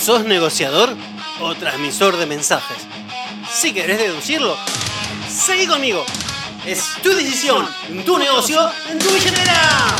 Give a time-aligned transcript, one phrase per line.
[0.00, 0.96] ¿Sos negociador
[1.42, 2.78] o transmisor de mensajes?
[3.52, 4.56] Si querés deducirlo,
[5.28, 6.06] seguí conmigo.
[6.64, 7.68] Es tu decisión,
[8.06, 9.96] tu negocio, en tu billetera.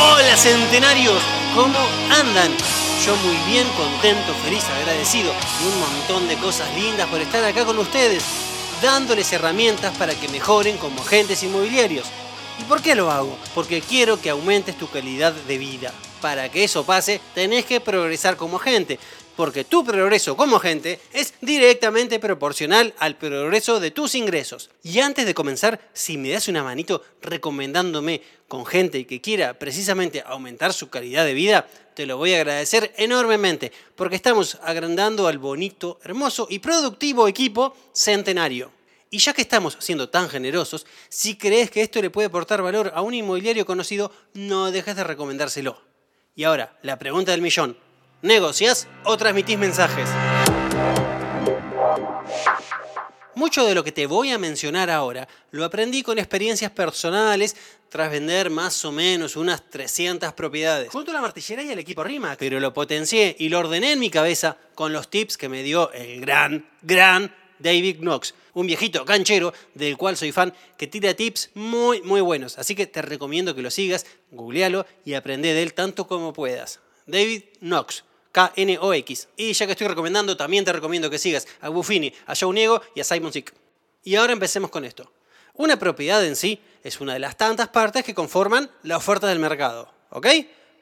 [0.00, 1.22] Hola centenarios,
[1.54, 1.78] ¿cómo
[2.10, 2.79] andan?
[3.04, 7.64] Yo muy bien, contento, feliz, agradecido y un montón de cosas lindas por estar acá
[7.64, 8.22] con ustedes,
[8.82, 12.06] dándoles herramientas para que mejoren como agentes inmobiliarios.
[12.60, 13.38] ¿Y por qué lo hago?
[13.54, 15.94] Porque quiero que aumentes tu calidad de vida.
[16.20, 18.98] Para que eso pase, tenés que progresar como agente,
[19.36, 24.70] porque tu progreso como agente es directamente proporcional al progreso de tus ingresos.
[24.82, 30.22] Y antes de comenzar, si me das una manito recomendándome con gente que quiera precisamente
[30.26, 35.38] aumentar su calidad de vida, te lo voy a agradecer enormemente, porque estamos agrandando al
[35.38, 38.72] bonito, hermoso y productivo equipo centenario.
[39.10, 42.92] Y ya que estamos siendo tan generosos, si crees que esto le puede aportar valor
[42.94, 45.80] a un inmobiliario conocido, no dejes de recomendárselo.
[46.36, 47.76] Y ahora, la pregunta del millón.
[48.22, 50.06] ¿Negocias o transmitís mensajes?
[53.34, 57.56] Mucho de lo que te voy a mencionar ahora lo aprendí con experiencias personales
[57.88, 60.90] tras vender más o menos unas 300 propiedades.
[60.90, 63.98] Junto a la martillera y al equipo RIMA, pero lo potencié y lo ordené en
[63.98, 69.02] mi cabeza con los tips que me dio el gran, gran David Knox, un viejito
[69.06, 72.58] canchero del cual soy fan que tira tips muy, muy buenos.
[72.58, 76.80] Así que te recomiendo que lo sigas, googlealo y aprende de él tanto como puedas.
[77.06, 78.04] David Knox.
[78.32, 79.28] K-N-O-X.
[79.36, 82.80] Y ya que estoy recomendando, también te recomiendo que sigas a Buffini, a Joe Niego
[82.94, 83.52] y a Simon Sick.
[84.04, 85.10] Y ahora empecemos con esto.
[85.54, 89.38] Una propiedad en sí es una de las tantas partes que conforman la oferta del
[89.38, 89.92] mercado.
[90.10, 90.26] ¿Ok?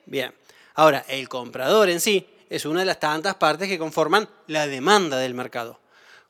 [0.06, 0.32] Bien.
[0.74, 5.18] Ahora, el comprador en sí es una de las tantas partes que conforman la demanda
[5.18, 5.80] del mercado.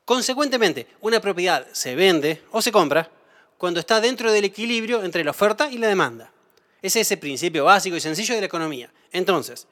[0.05, 3.11] Consecuentemente, una propiedad se vende o se compra
[3.57, 6.31] cuando está dentro del equilibrio entre la oferta y la demanda.
[6.81, 8.91] Ese es el principio básico y sencillo de la economía.
[9.11, 9.67] Entonces,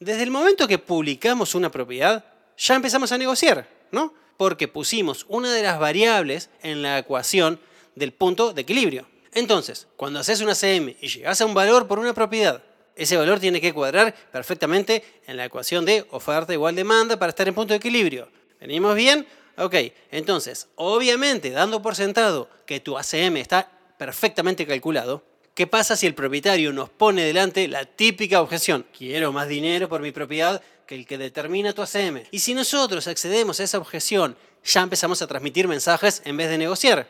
[0.00, 2.24] desde el momento que publicamos una propiedad,
[2.56, 4.14] ya empezamos a negociar, ¿no?
[4.36, 7.60] Porque pusimos una de las variables en la ecuación
[7.94, 9.06] del punto de equilibrio.
[9.32, 12.62] Entonces, cuando haces una CM y llegas a un valor por una propiedad,
[12.94, 17.48] ese valor tiene que cuadrar perfectamente en la ecuación de oferta igual demanda para estar
[17.48, 18.28] en punto de equilibrio.
[18.60, 19.26] ¿Venimos bien?
[19.56, 19.74] Ok,
[20.10, 25.24] entonces, obviamente, dando por sentado que tu ACM está perfectamente calculado,
[25.54, 28.86] ¿qué pasa si el propietario nos pone delante la típica objeción?
[28.96, 32.22] Quiero más dinero por mi propiedad que el que determina tu ACM.
[32.30, 36.58] Y si nosotros accedemos a esa objeción, ya empezamos a transmitir mensajes en vez de
[36.58, 37.08] negociar.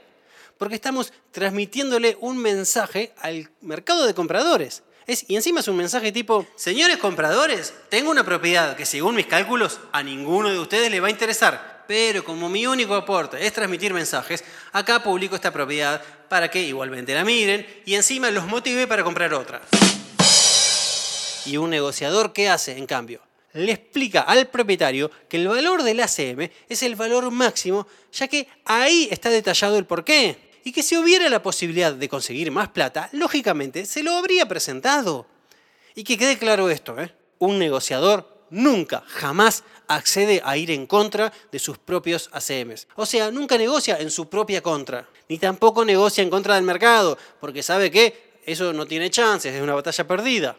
[0.58, 4.82] Porque estamos transmitiéndole un mensaje al mercado de compradores.
[5.06, 9.26] Es, y encima es un mensaje tipo, señores compradores, tengo una propiedad que según mis
[9.26, 13.52] cálculos a ninguno de ustedes le va a interesar pero como mi único aporte es
[13.52, 18.86] transmitir mensajes, acá publico esta propiedad para que igualmente la miren y encima los motive
[18.86, 19.60] para comprar otra.
[21.44, 23.20] ¿Y un negociador qué hace, en cambio?
[23.54, 28.48] Le explica al propietario que el valor del ACM es el valor máximo, ya que
[28.64, 30.52] ahí está detallado el porqué.
[30.64, 35.26] Y que si hubiera la posibilidad de conseguir más plata, lógicamente se lo habría presentado.
[35.94, 37.12] Y que quede claro esto, ¿eh?
[37.38, 42.86] un negociador nunca, jamás accede a ir en contra de sus propios ACMs.
[42.94, 47.18] O sea, nunca negocia en su propia contra, ni tampoco negocia en contra del mercado,
[47.40, 50.56] porque sabe que eso no tiene chances, es una batalla perdida.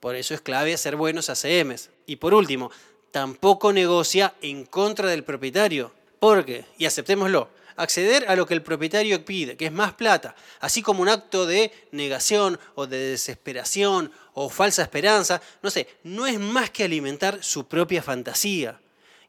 [0.00, 1.90] Por eso es clave hacer buenos ACMs.
[2.06, 2.70] Y por último,
[3.10, 9.24] tampoco negocia en contra del propietario, porque, y aceptémoslo, acceder a lo que el propietario
[9.24, 14.48] pide, que es más plata, así como un acto de negación o de desesperación o
[14.48, 18.80] falsa esperanza, no sé, no es más que alimentar su propia fantasía.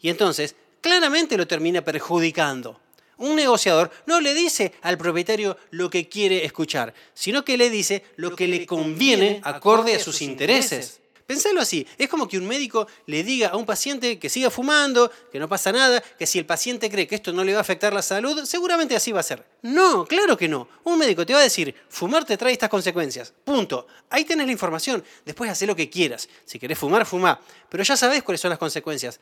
[0.02, 2.80] Y entonces, claramente lo termina perjudicando.
[3.18, 8.06] Un negociador no le dice al propietario lo que quiere escuchar, sino que le dice
[8.16, 11.02] lo que le conviene acorde a sus intereses.
[11.30, 15.12] Pensalo así, es como que un médico le diga a un paciente que siga fumando,
[15.32, 17.62] que no pasa nada, que si el paciente cree que esto no le va a
[17.62, 19.46] afectar la salud, seguramente así va a ser.
[19.62, 20.68] No, claro que no.
[20.86, 23.32] Un médico te va a decir, fumar te trae estas consecuencias.
[23.44, 23.86] Punto.
[24.10, 25.04] Ahí tenés la información.
[25.24, 26.28] Después haz lo que quieras.
[26.46, 27.40] Si querés fumar, fumá.
[27.70, 29.20] Pero ya sabés cuáles son las consecuencias.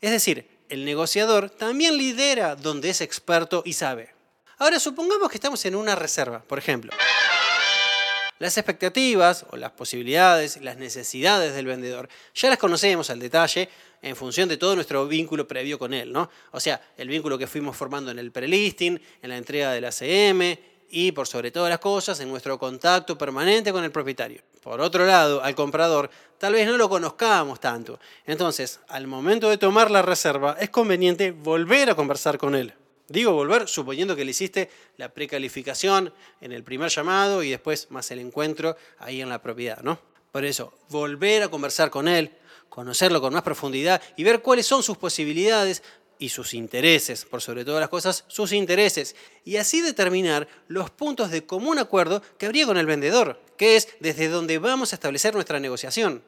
[0.00, 4.14] Es decir, el negociador también lidera donde es experto y sabe.
[4.56, 6.90] Ahora, supongamos que estamos en una reserva, por ejemplo.
[8.40, 13.68] Las expectativas o las posibilidades las necesidades del vendedor ya las conocemos al detalle
[14.00, 16.30] en función de todo nuestro vínculo previo con él, ¿no?
[16.52, 19.92] O sea, el vínculo que fuimos formando en el prelisting, en la entrega de la
[19.92, 20.58] CM
[20.88, 24.40] y por sobre todas las cosas en nuestro contacto permanente con el propietario.
[24.62, 28.00] Por otro lado, al comprador tal vez no lo conozcamos tanto.
[28.24, 32.72] Entonces, al momento de tomar la reserva, es conveniente volver a conversar con él.
[33.10, 38.08] Digo volver suponiendo que le hiciste la precalificación en el primer llamado y después más
[38.12, 39.98] el encuentro ahí en la propiedad, ¿no?
[40.30, 42.30] Por eso, volver a conversar con él,
[42.68, 45.82] conocerlo con más profundidad y ver cuáles son sus posibilidades
[46.20, 51.32] y sus intereses, por sobre todas las cosas, sus intereses, y así determinar los puntos
[51.32, 55.34] de común acuerdo que habría con el vendedor, que es desde donde vamos a establecer
[55.34, 56.22] nuestra negociación.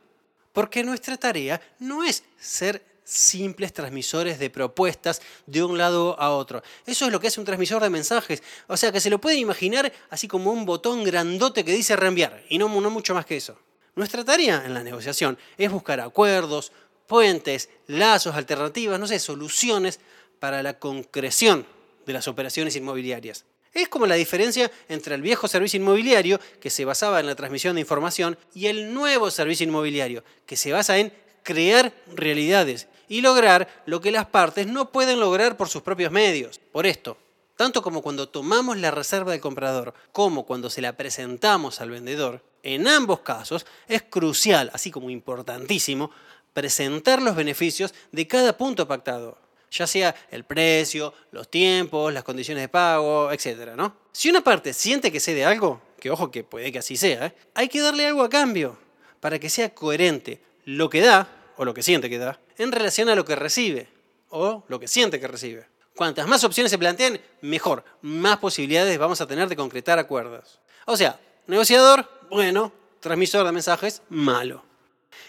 [0.52, 2.82] Porque nuestra tarea no es ser
[3.12, 6.62] simples transmisores de propuestas de un lado a otro.
[6.86, 8.42] Eso es lo que hace un transmisor de mensajes.
[8.66, 12.42] O sea, que se lo pueden imaginar así como un botón grandote que dice reenviar,
[12.48, 13.58] y no, no mucho más que eso.
[13.94, 16.72] Nuestra tarea en la negociación es buscar acuerdos,
[17.06, 20.00] puentes, lazos, alternativas, no sé, soluciones
[20.38, 21.66] para la concreción
[22.06, 23.44] de las operaciones inmobiliarias.
[23.74, 27.74] Es como la diferencia entre el viejo servicio inmobiliario, que se basaba en la transmisión
[27.74, 31.12] de información, y el nuevo servicio inmobiliario, que se basa en
[31.42, 36.60] crear realidades y lograr lo que las partes no pueden lograr por sus propios medios.
[36.72, 37.18] Por esto,
[37.56, 42.42] tanto como cuando tomamos la reserva del comprador, como cuando se la presentamos al vendedor,
[42.62, 46.10] en ambos casos es crucial, así como importantísimo,
[46.52, 49.38] presentar los beneficios de cada punto pactado,
[49.70, 53.72] ya sea el precio, los tiempos, las condiciones de pago, etc.
[53.76, 53.96] ¿no?
[54.12, 57.34] Si una parte siente que cede algo, que ojo que puede que así sea, ¿eh?
[57.54, 58.78] hay que darle algo a cambio
[59.20, 63.08] para que sea coherente lo que da, o lo que siente que da, en relación
[63.08, 63.88] a lo que recibe,
[64.28, 65.66] o lo que siente que recibe.
[65.94, 70.58] Cuantas más opciones se planteen, mejor, más posibilidades vamos a tener de concretar acuerdos.
[70.86, 74.64] O sea, negociador, bueno, transmisor de mensajes, malo.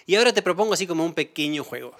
[0.05, 1.95] Y ahora te propongo así como un pequeño juego.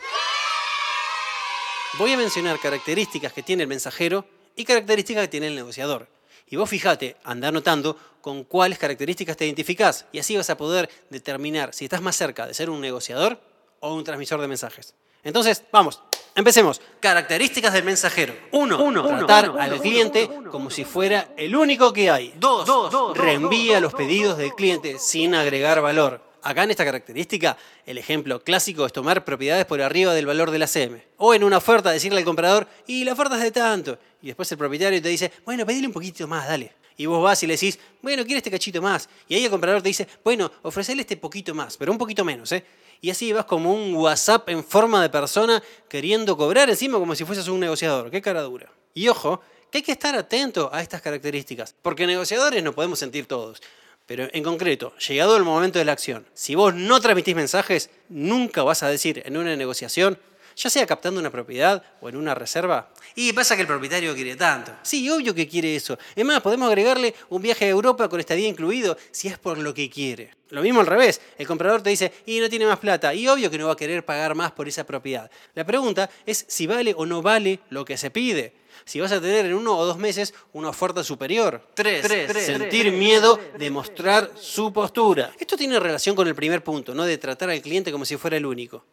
[1.97, 4.25] Voy a mencionar características que tiene el mensajero
[4.55, 6.07] y características que tiene el negociador.
[6.53, 10.87] Y vos fíjate, anda anotando con cuáles características te identificás y así vas a poder
[11.09, 13.39] determinar si estás más cerca de ser un negociador
[13.79, 14.93] o un transmisor de mensajes.
[15.23, 16.03] Entonces, vamos,
[16.35, 16.79] empecemos.
[16.99, 18.35] Características del mensajero.
[18.51, 22.35] Uno, tratar al cliente como si fuera el único que hay.
[22.37, 22.69] Dos,
[23.15, 26.21] reenvía los pedidos del cliente sin agregar valor.
[26.43, 30.59] Acá en esta característica, el ejemplo clásico es tomar propiedades por arriba del valor de
[30.59, 31.01] la CM.
[31.17, 33.97] O en una oferta decirle al comprador, y la oferta es de tanto.
[34.21, 36.73] Y después el propietario te dice, bueno, pedile un poquito más, dale.
[36.97, 39.07] Y vos vas y le decís, bueno, quiero este cachito más.
[39.29, 42.51] Y ahí el comprador te dice, bueno, ofrecele este poquito más, pero un poquito menos,
[42.51, 42.65] ¿eh?
[42.99, 47.25] Y así vas como un WhatsApp en forma de persona queriendo cobrar encima como si
[47.25, 48.11] fueses un negociador.
[48.11, 48.71] Qué cara dura.
[48.93, 49.41] Y ojo,
[49.71, 53.61] que hay que estar atento a estas características, porque negociadores nos podemos sentir todos.
[54.05, 58.63] Pero en concreto, llegado el momento de la acción, si vos no transmitís mensajes, nunca
[58.63, 60.19] vas a decir en una negociación,
[60.55, 64.35] ya sea captando una propiedad o en una reserva, y pasa que el propietario quiere
[64.35, 64.71] tanto.
[64.81, 65.97] Sí, obvio que quiere eso.
[66.15, 69.73] Es más, podemos agregarle un viaje a Europa con estadía incluido si es por lo
[69.73, 70.31] que quiere.
[70.49, 71.21] Lo mismo al revés.
[71.37, 73.13] El comprador te dice, y no tiene más plata.
[73.13, 75.29] Y obvio que no va a querer pagar más por esa propiedad.
[75.55, 78.53] La pregunta es si vale o no vale lo que se pide
[78.85, 81.61] si vas a tener en uno o dos meses una oferta superior.
[81.73, 82.05] Tres,
[82.43, 85.31] sentir miedo de mostrar su postura.
[85.39, 87.05] Esto tiene relación con el primer punto, ¿no?
[87.05, 88.83] De tratar al cliente como si fuera el único.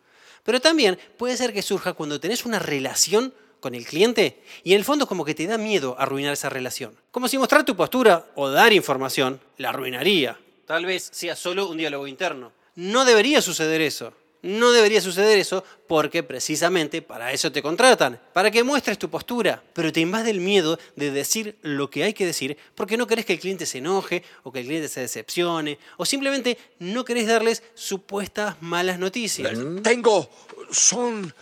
[0.44, 4.78] Pero también puede ser que surja cuando tenés una relación con el cliente y en
[4.78, 6.96] el fondo como que te da miedo arruinar esa relación.
[7.10, 10.38] Como si mostrar tu postura o dar información la arruinaría.
[10.66, 12.52] Tal vez sea solo un diálogo interno.
[12.74, 14.12] No debería suceder eso.
[14.42, 19.62] No debería suceder eso porque precisamente para eso te contratan, para que muestres tu postura,
[19.72, 23.26] pero te invade el miedo de decir lo que hay que decir porque no querés
[23.26, 27.26] que el cliente se enoje o que el cliente se decepcione o simplemente no querés
[27.26, 29.58] darles supuestas malas noticias.
[29.82, 30.30] Tengo...
[30.70, 31.34] son...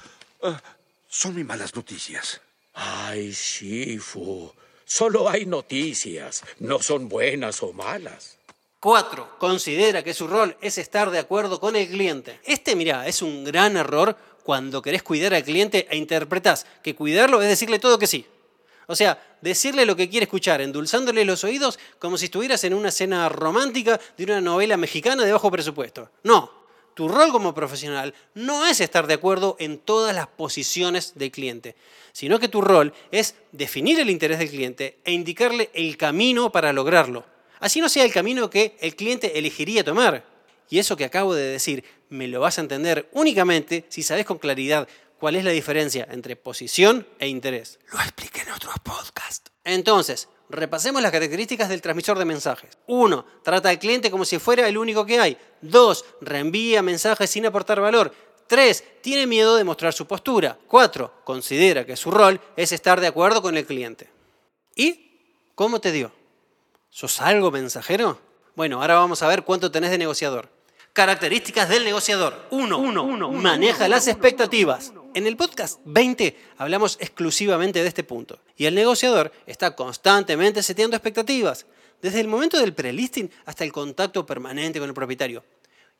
[0.42, 0.56] Eh,
[1.08, 2.40] son muy malas noticias.
[2.75, 4.52] Ay, Shifu,
[4.84, 8.37] solo hay noticias, no son buenas o malas.
[8.80, 9.38] 4.
[9.38, 12.38] Considera que su rol es estar de acuerdo con el cliente.
[12.44, 17.42] Este, mira, es un gran error cuando querés cuidar al cliente e interpretás que cuidarlo
[17.42, 18.26] es decirle todo que sí.
[18.87, 22.88] O sea, decirle lo que quiere escuchar, endulzándole los oídos como si estuvieras en una
[22.88, 26.11] escena romántica de una novela mexicana de bajo presupuesto.
[26.23, 26.50] No,
[26.94, 31.76] tu rol como profesional no es estar de acuerdo en todas las posiciones del cliente,
[32.12, 36.73] sino que tu rol es definir el interés del cliente e indicarle el camino para
[36.73, 37.25] lograrlo.
[37.60, 40.24] Así no sea el camino que el cliente elegiría tomar.
[40.70, 44.38] Y eso que acabo de decir, me lo vas a entender únicamente si sabes con
[44.38, 44.88] claridad
[45.18, 47.78] cuál es la diferencia entre posición e interés.
[47.92, 49.50] Lo expliqué en otros podcasts.
[49.64, 52.78] Entonces, repasemos las características del transmisor de mensajes.
[52.86, 53.26] 1.
[53.42, 55.36] Trata al cliente como si fuera el único que hay.
[55.62, 56.04] 2.
[56.20, 58.14] Reenvía mensajes sin aportar valor.
[58.46, 58.84] 3.
[59.02, 60.58] Tiene miedo de mostrar su postura.
[60.68, 61.22] 4.
[61.24, 64.08] Considera que su rol es estar de acuerdo con el cliente.
[64.74, 66.12] ¿Y cómo te dio?
[66.90, 68.21] ¿Sos algo mensajero?
[68.57, 70.49] Bueno, ahora vamos a ver cuánto tenés de negociador.
[70.92, 72.47] Características del negociador.
[72.50, 73.30] 1.
[73.33, 74.92] Maneja las expectativas.
[75.14, 78.40] En el podcast 20 hablamos exclusivamente de este punto.
[78.57, 81.66] Y el negociador está constantemente seteando expectativas,
[82.02, 85.45] desde el momento del prelisting hasta el contacto permanente con el propietario.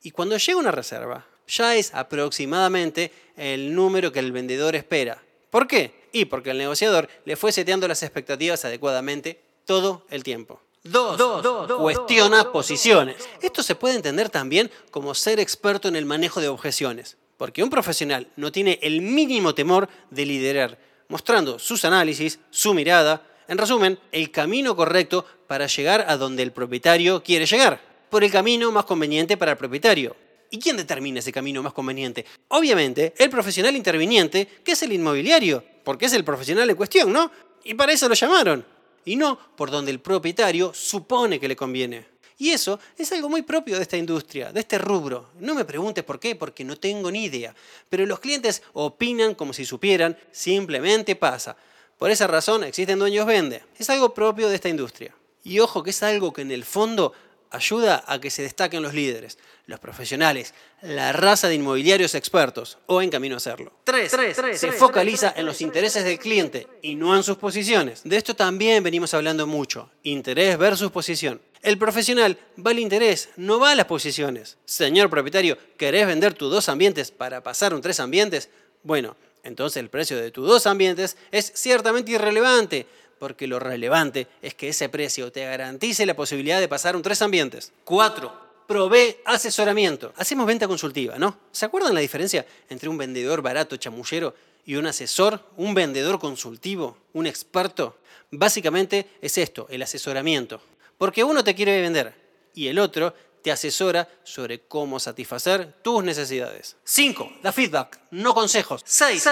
[0.03, 5.23] Y cuando llega una reserva, ya es aproximadamente el número que el vendedor espera.
[5.51, 6.09] ¿Por qué?
[6.13, 10.61] Y porque el negociador le fue seteando las expectativas adecuadamente todo el tiempo.
[10.85, 11.77] 2.
[11.79, 13.17] Cuestiona posiciones.
[13.43, 17.71] Esto se puede entender también como ser experto en el manejo de objeciones, porque un
[17.71, 23.99] profesional no tiene el mínimo temor de liderar, mostrando sus análisis, su mirada, en resumen,
[24.13, 27.81] el camino correcto para llegar a donde el propietario quiere llegar,
[28.11, 30.15] por el camino más conveniente para el propietario.
[30.51, 32.25] ¿Y quién determina ese camino más conveniente?
[32.49, 37.31] Obviamente, el profesional interviniente, que es el inmobiliario, porque es el profesional en cuestión, ¿no?
[37.65, 38.65] Y para eso lo llamaron
[39.09, 42.07] y no por donde el propietario supone que le conviene.
[42.37, 45.31] Y eso es algo muy propio de esta industria, de este rubro.
[45.41, 47.55] No me preguntes por qué, porque no tengo ni idea.
[47.89, 51.57] Pero los clientes opinan como si supieran, simplemente pasa.
[51.97, 53.63] Por esa razón existen dueños vende.
[53.79, 55.15] Es algo propio de esta industria.
[55.43, 57.13] Y ojo que es algo que en el fondo
[57.51, 63.03] ayuda a que se destaquen los líderes, los profesionales, la raza de inmobiliarios expertos o
[63.03, 63.73] en camino a hacerlo.
[63.85, 64.11] 3.
[64.55, 68.03] Se focaliza en los intereses del cliente y no en sus posiciones.
[68.05, 69.91] De esto también venimos hablando mucho.
[70.03, 71.41] Interés versus posición.
[71.63, 74.59] El profesional va al interés, no va a las posiciones.
[74.65, 78.49] Señor propietario, ¿querés vender tus dos ambientes para pasar un tres ambientes?
[78.85, 82.87] Bueno, entonces el precio de tus dos ambientes es ciertamente irrelevante
[83.19, 87.23] porque lo relevante es que ese precio te garantice la posibilidad de pasar un tres
[87.23, 87.73] ambientes.
[87.85, 88.49] 4.
[88.67, 90.13] Provee asesoramiento.
[90.17, 91.39] Hacemos venta consultiva, ¿no?
[91.53, 94.35] ¿Se acuerdan la diferencia entre un vendedor barato chamullero
[94.65, 97.99] y un asesor, un vendedor consultivo, un experto?
[98.31, 100.61] Básicamente es esto, el asesoramiento.
[100.99, 102.15] Porque uno te quiere vender
[102.55, 103.15] y el otro
[103.49, 106.77] te asesora sobre cómo satisfacer tus necesidades.
[106.85, 107.39] 5.
[107.43, 108.83] Da feedback, no consejos.
[108.85, 109.25] 6.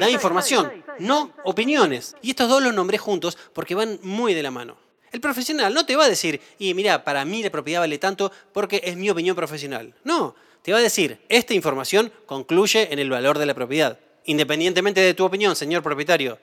[0.00, 2.16] Da información, no opiniones.
[2.22, 4.78] Y estos dos los nombré juntos porque van muy de la mano.
[5.12, 8.32] El profesional no te va a decir, y mira, para mí la propiedad vale tanto
[8.54, 9.94] porque es mi opinión profesional.
[10.04, 15.02] No, te va a decir, esta información concluye en el valor de la propiedad, independientemente
[15.02, 16.38] de tu opinión, señor propietario,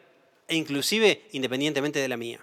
[0.47, 2.41] e inclusive independientemente de la mía.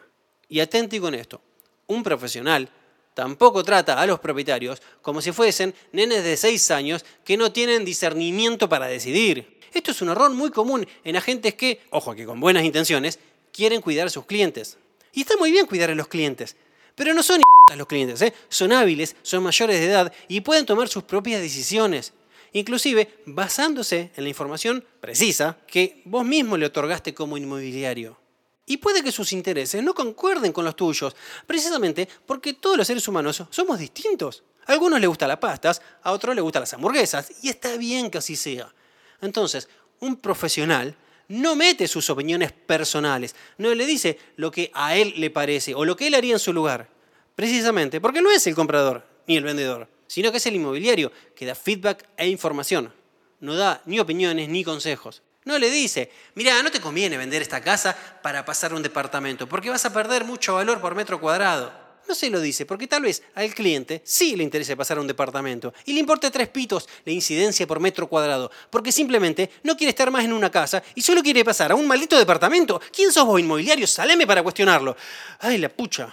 [0.48, 1.40] Y atenti con esto,
[1.86, 2.68] un profesional
[3.14, 7.84] Tampoco trata a los propietarios como si fuesen nenes de 6 años que no tienen
[7.84, 9.60] discernimiento para decidir.
[9.72, 13.18] Esto es un error muy común en agentes que, ojo que con buenas intenciones,
[13.52, 14.78] quieren cuidar a sus clientes.
[15.12, 16.56] Y está muy bien cuidar a los clientes,
[16.96, 17.40] pero no son
[17.76, 18.34] los clientes, ¿eh?
[18.48, 22.12] son hábiles, son mayores de edad y pueden tomar sus propias decisiones,
[22.52, 28.23] inclusive basándose en la información precisa que vos mismo le otorgaste como inmobiliario.
[28.66, 31.14] Y puede que sus intereses no concuerden con los tuyos,
[31.46, 34.42] precisamente porque todos los seres humanos somos distintos.
[34.66, 38.10] A algunos les gustan las pastas, a otros les gustan las hamburguesas, y está bien
[38.10, 38.72] que así sea.
[39.20, 39.68] Entonces,
[40.00, 40.96] un profesional
[41.28, 45.84] no mete sus opiniones personales, no le dice lo que a él le parece o
[45.84, 46.88] lo que él haría en su lugar.
[47.34, 51.46] Precisamente porque no es el comprador ni el vendedor, sino que es el inmobiliario que
[51.46, 52.92] da feedback e información.
[53.40, 55.22] No da ni opiniones ni consejos.
[55.44, 59.70] No le dice, mira, no te conviene vender esta casa para pasar un departamento, porque
[59.70, 61.84] vas a perder mucho valor por metro cuadrado.
[62.06, 65.06] No se lo dice, porque tal vez al cliente sí le interese pasar a un
[65.06, 69.90] departamento y le importe tres pitos la incidencia por metro cuadrado, porque simplemente no quiere
[69.90, 72.80] estar más en una casa y solo quiere pasar a un maldito departamento.
[72.92, 73.86] ¿Quién sos vos, inmobiliario?
[73.86, 74.96] Saleme para cuestionarlo.
[75.40, 76.12] Ay, la pucha.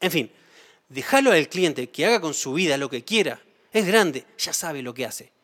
[0.00, 0.30] En fin,
[0.88, 3.40] déjalo al cliente que haga con su vida lo que quiera.
[3.72, 5.35] Es grande, ya sabe lo que hace.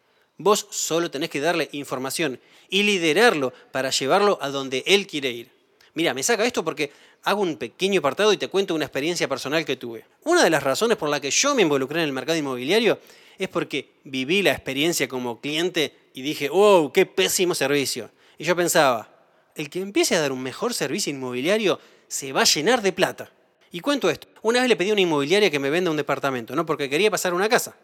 [0.42, 5.50] Vos solo tenés que darle información y liderarlo para llevarlo a donde él quiere ir.
[5.94, 6.90] Mira, me saca esto porque
[7.22, 10.04] hago un pequeño apartado y te cuento una experiencia personal que tuve.
[10.24, 12.98] Una de las razones por la que yo me involucré en el mercado inmobiliario
[13.38, 18.10] es porque viví la experiencia como cliente y dije, wow, qué pésimo servicio.
[18.36, 19.08] Y yo pensaba,
[19.54, 23.30] el que empiece a dar un mejor servicio inmobiliario se va a llenar de plata.
[23.70, 24.26] Y cuento esto.
[24.42, 27.12] Una vez le pedí a una inmobiliaria que me venda un departamento, no porque quería
[27.12, 27.76] pasar una casa.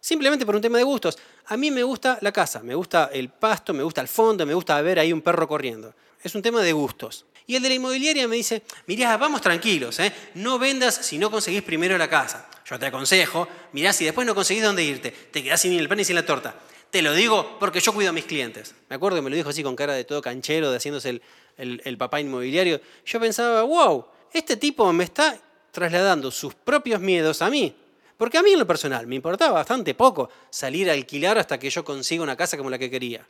[0.00, 1.18] Simplemente por un tema de gustos.
[1.46, 4.54] A mí me gusta la casa, me gusta el pasto, me gusta el fondo, me
[4.54, 5.94] gusta ver ahí un perro corriendo.
[6.22, 7.26] Es un tema de gustos.
[7.46, 10.12] Y el de la inmobiliaria me dice, mirá, vamos tranquilos, ¿eh?
[10.34, 12.48] no vendas si no conseguís primero la casa.
[12.64, 16.00] Yo te aconsejo, mirá, si después no conseguís dónde irte, te quedás sin el pan
[16.00, 16.54] y sin la torta.
[16.90, 18.74] Te lo digo porque yo cuido a mis clientes.
[18.88, 21.20] Me acuerdo que me lo dijo así con cara de todo canchero, de haciéndose
[21.56, 22.80] el, el papá inmobiliario.
[23.04, 25.38] Yo pensaba, wow, este tipo me está
[25.72, 27.74] trasladando sus propios miedos a mí.
[28.20, 31.70] Porque a mí en lo personal me importaba bastante poco salir a alquilar hasta que
[31.70, 33.26] yo consiga una casa como la que quería.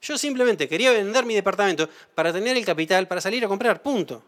[0.00, 4.20] Yo simplemente quería vender mi departamento para tener el capital para salir a comprar, punto.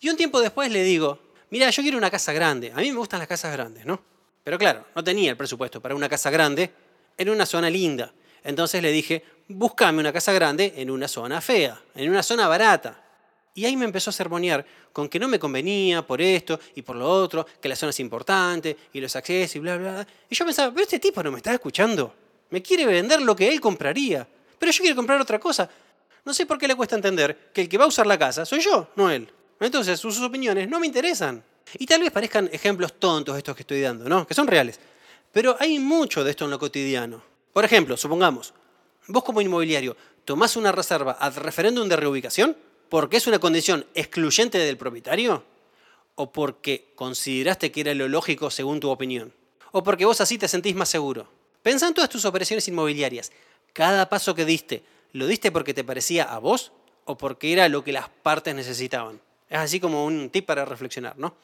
[0.00, 1.18] Y un tiempo después le digo,
[1.48, 2.72] mira, yo quiero una casa grande.
[2.74, 4.02] A mí me gustan las casas grandes, ¿no?
[4.42, 6.70] Pero claro, no tenía el presupuesto para una casa grande
[7.16, 8.12] en una zona linda.
[8.42, 13.02] Entonces le dije, búscame una casa grande en una zona fea, en una zona barata.
[13.54, 16.96] Y ahí me empezó a sermonear con que no me convenía por esto y por
[16.96, 20.06] lo otro, que la zona es importante y los accesos y bla, bla, bla.
[20.28, 22.12] Y yo pensaba, pero este tipo no me está escuchando.
[22.50, 24.26] Me quiere vender lo que él compraría.
[24.58, 25.70] Pero yo quiero comprar otra cosa.
[26.24, 28.44] No sé por qué le cuesta entender que el que va a usar la casa
[28.44, 29.30] soy yo, no él.
[29.60, 31.42] Entonces sus opiniones no me interesan.
[31.78, 34.26] Y tal vez parezcan ejemplos tontos estos que estoy dando, ¿no?
[34.26, 34.80] Que son reales.
[35.32, 37.22] Pero hay mucho de esto en lo cotidiano.
[37.52, 38.52] Por ejemplo, supongamos,
[39.06, 42.56] vos como inmobiliario tomás una reserva al referéndum de reubicación
[42.94, 45.42] porque es una condición excluyente del propietario
[46.14, 49.32] o porque consideraste que era lo lógico según tu opinión
[49.72, 51.26] o porque vos así te sentís más seguro.
[51.60, 53.32] Pensá en todas tus operaciones inmobiliarias.
[53.72, 56.70] Cada paso que diste, ¿lo diste porque te parecía a vos
[57.04, 59.20] o porque era lo que las partes necesitaban?
[59.50, 61.34] Es así como un tip para reflexionar, ¿no?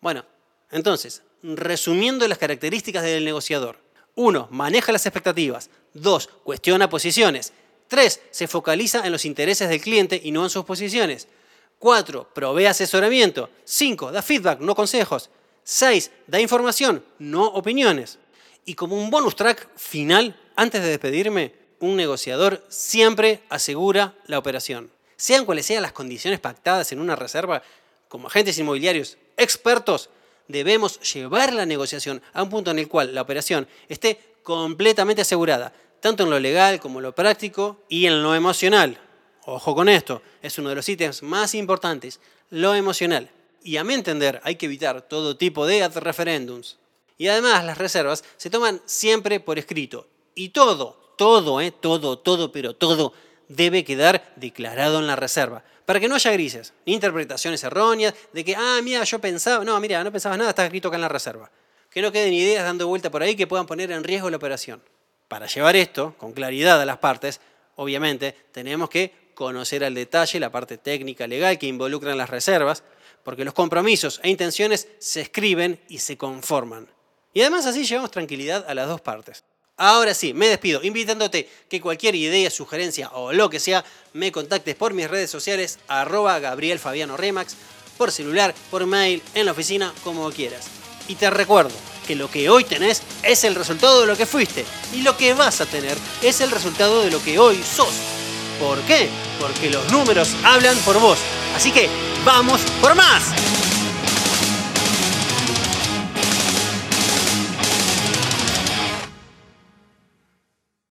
[0.00, 0.24] Bueno,
[0.72, 3.78] entonces, resumiendo las características del negociador.
[4.16, 5.70] Uno, maneja las expectativas.
[5.94, 7.52] Dos, cuestiona posiciones.
[7.88, 11.26] Tres, se focaliza en los intereses del cliente y no en sus posiciones.
[11.78, 13.50] Cuatro, provee asesoramiento.
[13.64, 15.30] Cinco, da feedback, no consejos.
[15.64, 18.18] Seis, da información, no opiniones.
[18.64, 24.90] Y como un bonus track final, antes de despedirme, un negociador siempre asegura la operación.
[25.16, 27.62] Sean cuales sean las condiciones pactadas en una reserva,
[28.08, 30.10] como agentes inmobiliarios expertos,
[30.48, 35.72] debemos llevar la negociación a un punto en el cual la operación esté completamente asegurada,
[36.00, 38.98] tanto en lo legal como en lo práctico y en lo emocional.
[39.44, 43.30] Ojo con esto, es uno de los ítems más importantes, lo emocional.
[43.62, 46.78] Y a mi entender hay que evitar todo tipo de ad referendums.
[47.16, 50.06] Y además las reservas se toman siempre por escrito.
[50.34, 53.12] Y todo, todo, eh, todo, todo, pero todo
[53.48, 55.64] debe quedar declarado en la reserva.
[55.84, 59.80] Para que no haya grises, ni interpretaciones erróneas de que, ah, mira, yo pensaba, no,
[59.80, 61.50] mira, no pensabas nada, está escrito acá en la reserva.
[61.90, 64.82] Que no queden ideas dando vuelta por ahí que puedan poner en riesgo la operación.
[65.28, 67.40] Para llevar esto con claridad a las partes,
[67.76, 72.82] obviamente tenemos que conocer al detalle la parte técnica legal que involucran las reservas,
[73.22, 76.88] porque los compromisos e intenciones se escriben y se conforman.
[77.34, 79.44] Y además así llevamos tranquilidad a las dos partes.
[79.76, 84.74] Ahora sí, me despido, invitándote que cualquier idea, sugerencia o lo que sea, me contactes
[84.74, 87.54] por mis redes sociales, arroba Gabriel Fabiano Remax,
[87.96, 90.77] por celular, por mail, en la oficina, como quieras.
[91.08, 91.72] Y te recuerdo,
[92.08, 95.34] que lo que hoy tenés es el resultado de lo que fuiste y lo que
[95.34, 97.92] vas a tener es el resultado de lo que hoy sos.
[98.58, 99.10] ¿Por qué?
[99.38, 101.18] Porque los números hablan por vos.
[101.54, 101.90] Así que
[102.24, 103.24] vamos por más.